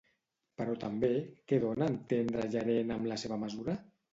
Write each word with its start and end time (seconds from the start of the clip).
Però 0.61 0.77
també 0.83 1.09
què 1.51 1.61
dona 1.65 1.89
a 1.91 1.91
entendre 1.95 2.49
Llarena 2.57 2.99
amb 2.99 3.11
la 3.13 3.23
seva 3.27 3.43
mesura? 3.45 3.79